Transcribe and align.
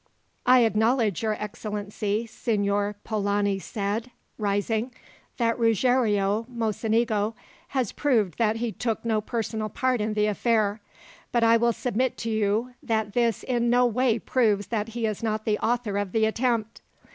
"I 0.47 0.61
acknowledge, 0.61 1.21
your 1.21 1.33
excellency," 1.39 2.25
Signor 2.25 2.95
Polani 3.03 3.59
said, 3.59 4.09
rising, 4.39 4.91
"that 5.37 5.59
Ruggiero 5.59 6.47
Mocenigo 6.49 7.35
has 7.67 7.91
proved 7.91 8.39
that 8.39 8.55
he 8.55 8.71
took 8.71 9.05
no 9.05 9.21
personal 9.21 9.69
part 9.69 10.01
in 10.01 10.15
the 10.15 10.25
affair, 10.25 10.81
but 11.31 11.43
I 11.43 11.55
will 11.57 11.71
submit 11.71 12.17
to 12.17 12.31
you 12.31 12.73
that 12.81 13.13
this 13.13 13.43
in 13.43 13.69
no 13.69 13.85
way 13.85 14.17
proves 14.17 14.65
that 14.69 14.87
he 14.97 15.05
is 15.05 15.21
not 15.21 15.45
the 15.45 15.59
author 15.59 15.99
of 15.99 16.13
the 16.13 16.25
attempt. 16.25 16.81